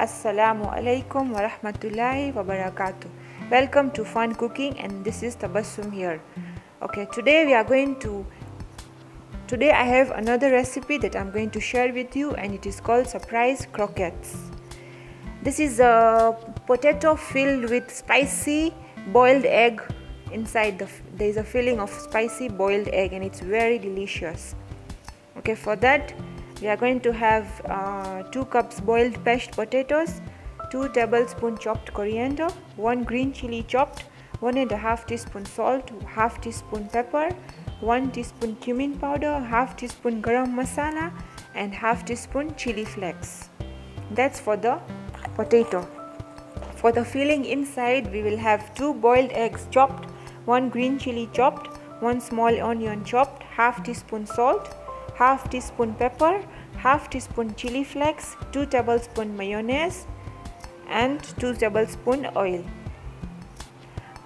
[0.00, 3.04] Assalamu alaikum wa rahmatullahi wa barakatuh.
[3.50, 6.22] Welcome to Fun Cooking and this is Tabassum here.
[6.80, 8.24] Okay, today we are going to
[9.46, 12.80] Today I have another recipe that I'm going to share with you and it is
[12.80, 14.38] called surprise croquettes.
[15.42, 16.34] This is a
[16.66, 18.72] potato filled with spicy
[19.08, 19.82] boiled egg
[20.32, 24.54] inside the there is a filling of spicy boiled egg and it's very delicious.
[25.36, 26.14] Okay, for that
[26.60, 30.20] we are going to have uh, 2 cups boiled mashed potatoes
[30.70, 34.04] 2 tablespoon chopped coriander 1 green chili chopped
[34.40, 37.28] 1 and a half teaspoon salt half teaspoon pepper
[37.80, 41.06] 1 teaspoon cumin powder half teaspoon garam masala
[41.54, 43.48] and half teaspoon chili flakes.
[44.10, 44.78] That's for the
[45.34, 45.86] potato.
[46.76, 50.10] For the filling inside we will have 2 boiled eggs chopped
[50.46, 51.68] 1 green chili chopped
[52.00, 54.74] 1 small onion chopped half teaspoon salt
[55.20, 56.34] half teaspoon pepper
[56.82, 60.06] half teaspoon chili flakes 2 tablespoon mayonnaise
[60.90, 62.62] and 2 tablespoon oil.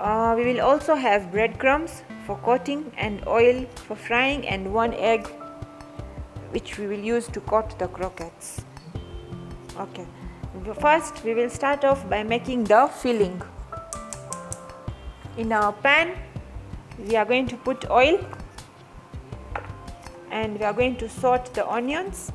[0.00, 5.26] Uh, we will also have breadcrumbs for coating and oil for frying and one egg
[6.50, 8.64] which we will use to coat the croquettes.
[9.78, 10.06] Okay.
[10.80, 13.40] First we will start off by making the filling.
[15.38, 16.16] In our pan
[17.08, 18.18] we are going to put oil
[20.32, 22.32] and we are going to sort the onions.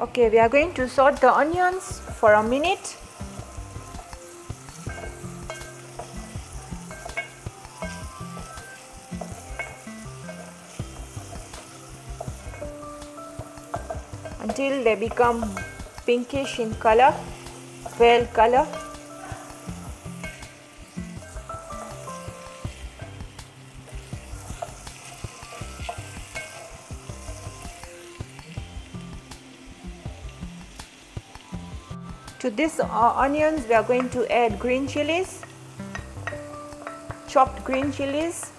[0.00, 2.96] Okay we are going to sort the onions for a minute
[14.40, 15.44] until they become
[16.06, 17.14] pinkish in color
[17.98, 18.66] pale color.
[32.38, 35.42] To this uh, onions we are going to add green chilies
[37.26, 38.52] chopped green chilies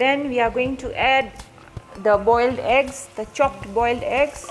[0.00, 1.30] then we are going to add
[2.02, 4.46] the boiled eggs the chopped boiled eggs.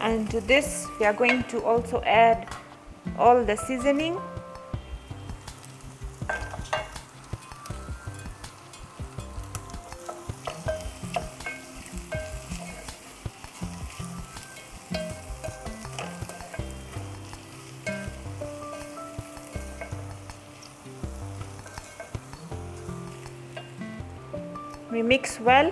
[0.00, 2.48] And to this we are going to also add
[3.18, 4.18] all the seasoning
[24.96, 25.70] we mix well.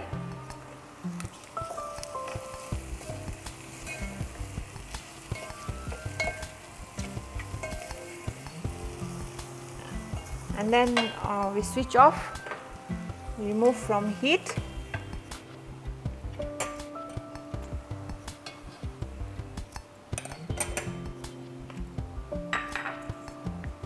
[10.59, 12.39] And then uh, we switch off.
[13.39, 14.55] Remove from heat.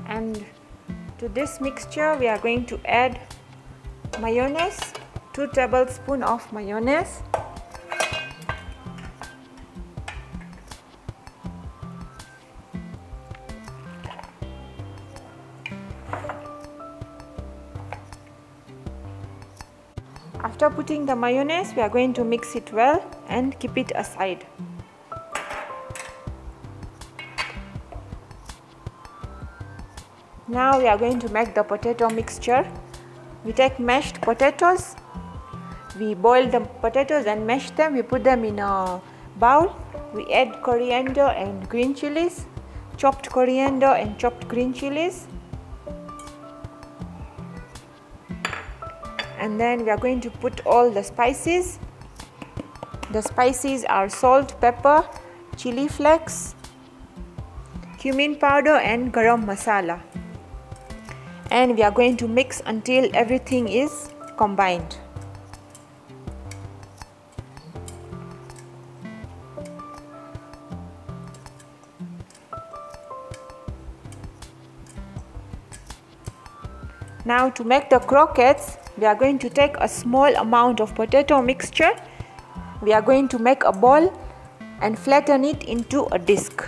[0.08, 0.44] And
[1.18, 3.20] to this mixture we are going to add
[4.20, 4.97] mayonnaise
[5.38, 7.22] 2 tablespoon of mayonnaise
[20.40, 24.44] After putting the mayonnaise, we are going to mix it well and keep it aside.
[30.48, 32.66] Now we are going to make the potato mixture.
[33.44, 34.96] We take mashed potatoes.
[35.98, 37.94] We boil the potatoes and mash them.
[37.94, 39.00] We put them in a
[39.36, 39.74] bowl.
[40.14, 42.46] We add coriander and green chilies,
[42.96, 45.26] chopped coriander and chopped green chilies.
[49.38, 51.78] and then we are going to put all the spices
[53.12, 54.96] the spices are salt pepper
[55.56, 56.38] chili flakes
[57.98, 59.98] cumin powder and garam masala
[61.50, 64.00] and we are going to mix until everything is
[64.42, 64.98] combined
[77.28, 81.40] now to make the croquettes we are going to take a small amount of potato
[81.42, 81.92] mixture.
[82.82, 84.10] We are going to make a ball
[84.80, 86.64] and flatten it into a disc.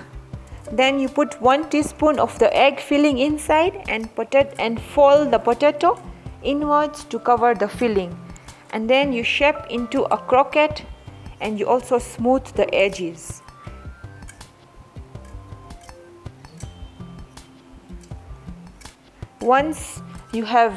[0.70, 5.38] Then you put 1 teaspoon of the egg filling inside and potato and fold the
[5.38, 5.98] potato
[6.42, 8.14] inwards to cover the filling.
[8.72, 10.84] And then you shape into a croquette
[11.40, 13.42] and you also smooth the edges.
[19.40, 20.02] Once
[20.32, 20.74] you have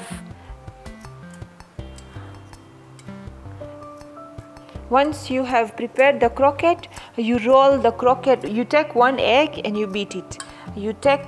[4.89, 9.77] once you have prepared the croquette you roll the croquette you take one egg and
[9.77, 10.37] you beat it.
[10.75, 11.27] You take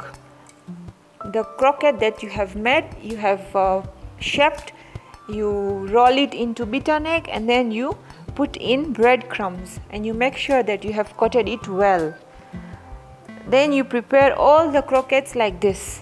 [1.34, 3.84] the croquette that you have made you have uh,
[4.20, 4.74] shaped
[5.30, 5.50] you
[5.98, 7.98] roll it into beaten egg and then you
[8.34, 12.14] put in breadcrumbs and you make sure that you have coated it well.
[13.48, 16.02] Then you prepare all the croquettes like this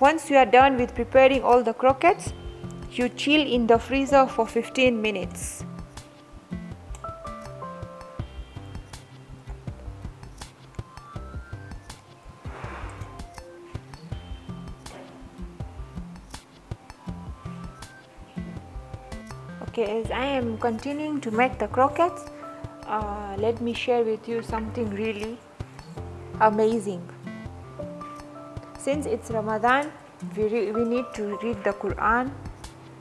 [0.00, 2.32] once you are done with preparing all the croquettes,
[2.92, 5.64] you chill in the freezer for 15 minutes.
[19.68, 22.24] Okay, as I am continuing to make the croquettes,
[22.86, 25.38] uh, let me share with you something really
[26.40, 27.02] amazing
[28.78, 29.90] since it's Ramadan,
[30.36, 32.30] we, re- we need to read the Quran,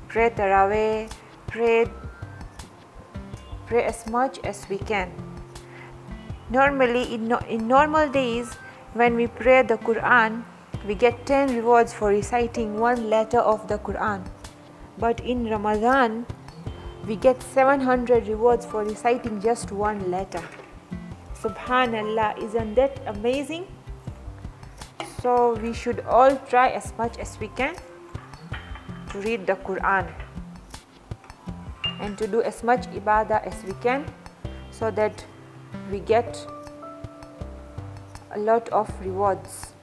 [0.08, 1.10] pray Taraweeh,
[1.46, 1.86] pray,
[3.68, 5.12] pray as much as we can.
[6.50, 8.54] Normally, in, no- in normal days,
[8.94, 10.44] when we pray the Quran,
[10.88, 14.26] we get 10 rewards for reciting one letter of the Quran.
[14.98, 16.26] But in Ramadan,
[17.06, 20.42] we get 700 rewards for reciting just one letter.
[21.36, 23.68] Subhanallah, isn't that amazing?
[25.22, 27.76] So we should all try as much as we can
[29.12, 30.14] to read the Quran
[32.00, 34.06] and to do as much ibadah as we can
[34.70, 35.26] so that
[35.90, 36.46] we get
[38.32, 39.74] a lot of rewards.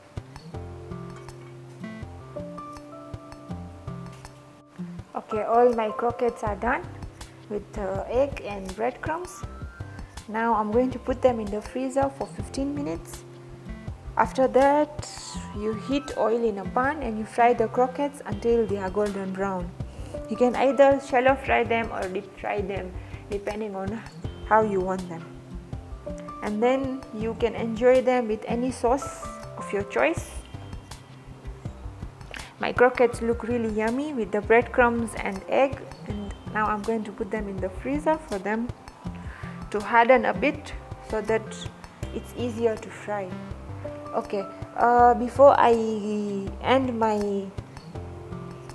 [5.16, 6.86] Okay, all my croquettes are done
[7.50, 9.42] with uh, egg and breadcrumbs.
[10.28, 13.24] Now I'm going to put them in the freezer for 15 minutes.
[14.16, 15.11] After that,
[15.58, 19.32] you heat oil in a pan and you fry the croquettes until they are golden
[19.32, 19.69] brown.
[20.31, 22.93] You can either shallow fry them or deep fry them
[23.28, 24.00] depending on
[24.46, 25.25] how you want them.
[26.44, 29.26] And then you can enjoy them with any sauce
[29.58, 30.31] of your choice.
[32.60, 37.10] My croquettes look really yummy with the breadcrumbs and egg and now I'm going to
[37.10, 38.69] put them in the freezer for them
[39.72, 40.72] to harden a bit
[41.10, 41.43] so that
[42.14, 43.28] it's easier to fry
[44.14, 44.44] okay
[44.76, 45.72] uh, before i
[46.62, 47.46] end my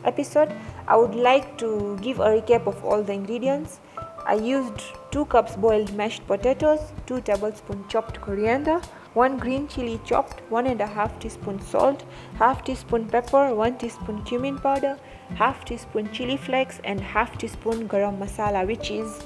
[0.06, 0.54] episode
[0.88, 3.80] i would like to give a recap of all the ingredients.
[4.26, 4.82] I used
[5.12, 8.76] 2 cups boiled mashed potatoes 2 tablespoons chopped coriander
[9.14, 12.04] 1 green chili chopped 1 and a half teaspoon salt
[12.42, 14.94] half teaspoon pepper 1 teaspoon cumin powder
[15.42, 19.20] half teaspoon chili flakes and half teaspoon garam masala which is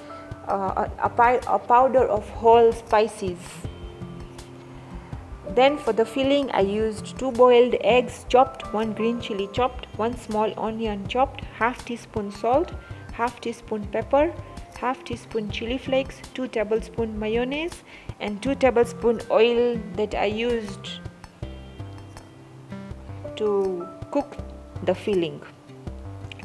[0.47, 3.53] uh, a, a, a powder of whole spices
[5.55, 10.17] then for the filling I used 2 boiled eggs chopped, 1 green chili chopped, 1
[10.17, 12.71] small onion chopped, half teaspoon salt,
[13.13, 14.33] half teaspoon pepper,
[14.79, 17.83] half teaspoon chili flakes, 2 tablespoon mayonnaise
[18.19, 20.99] and 2 tablespoon oil that I used
[23.35, 24.37] to cook
[24.83, 25.41] the filling.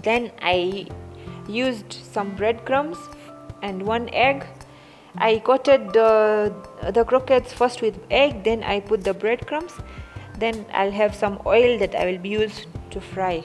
[0.03, 0.87] Then I
[1.49, 2.99] used some breadcrumbs
[3.62, 4.47] and one egg
[5.17, 6.55] I coated the,
[6.93, 9.73] the croquettes first with egg, then I put the breadcrumbs,
[10.38, 13.43] then I'll have some oil that I will be used to fry.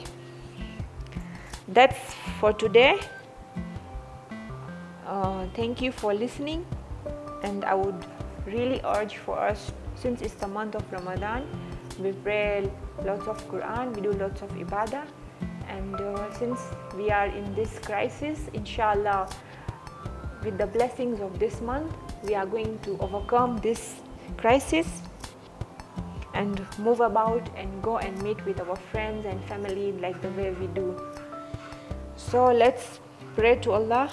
[1.68, 3.00] That's for today.
[5.06, 6.66] Uh, thank you for listening,
[7.42, 8.06] and I would
[8.46, 11.46] really urge for us since it's the month of Ramadan,
[11.98, 12.70] we pray
[13.04, 15.06] lots of Quran, we do lots of ibadah,
[15.68, 16.60] and uh, since
[16.96, 19.28] we are in this crisis, inshallah
[20.44, 23.96] with the blessings of this month, we are going to overcome this
[24.36, 24.86] crisis
[26.34, 30.50] and move about and go and meet with our friends and family like the way
[30.60, 31.00] we do.
[32.16, 33.00] So let's
[33.36, 34.10] pray to Allah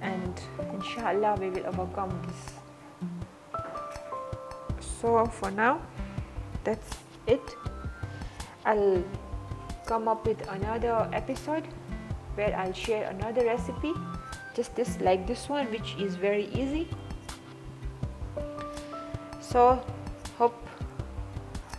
[0.00, 0.40] and
[0.72, 2.54] inshallah we will overcome this.
[5.00, 5.80] So for now,
[6.64, 7.42] that's it.
[8.64, 9.04] I'll
[9.86, 11.68] come up with another episode
[12.34, 13.92] where I'll share another recipe.
[14.54, 16.88] Just this like this one which is very easy.
[19.40, 19.84] So
[20.38, 20.54] hope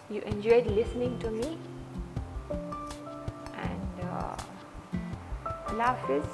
[0.09, 1.57] you enjoyed listening to me.
[2.49, 4.35] And uh,
[5.73, 6.25] laugh is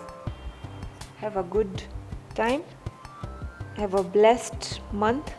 [1.18, 1.84] have a good
[2.36, 2.64] time.
[3.78, 5.34] Have a blessed month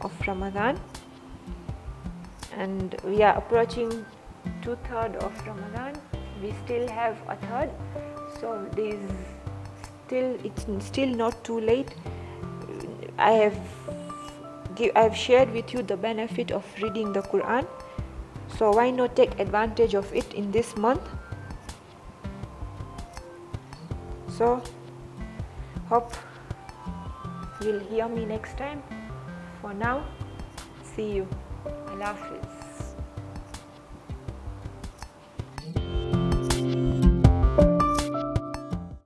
[0.00, 0.78] of Ramadan.
[2.56, 4.04] And we are approaching
[4.60, 6.00] two-third of Ramadan.
[6.42, 7.70] We still have a third,
[8.40, 9.10] so there is
[10.06, 11.94] still it's still not too late.
[13.16, 13.58] I have
[14.74, 17.66] give, I have shared with you the benefit of reading the Quran.
[18.58, 21.08] So why not take advantage of it in this month?
[24.28, 24.62] So
[25.88, 26.12] hope
[27.60, 28.82] you'll hear me next time.
[29.60, 30.04] For now,
[30.82, 31.28] see you.
[31.88, 32.61] Allah Hafiz.